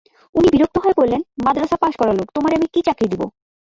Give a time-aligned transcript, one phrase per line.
[0.35, 3.21] উনি বিরক্ত হয়ে বললেন, মাদ্রাসা পাস-করা লোক, তোমারে আমি কী চাকরি দিব!